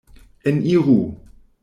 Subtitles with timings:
[0.51, 0.97] Eniru!